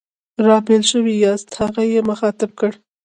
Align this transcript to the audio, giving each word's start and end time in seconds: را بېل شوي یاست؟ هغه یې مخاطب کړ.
را 0.45 0.57
بېل 0.65 0.83
شوي 0.91 1.15
یاست؟ 1.23 1.47
هغه 1.59 1.81
یې 1.93 2.01
مخاطب 2.09 2.51
کړ. 2.59 2.71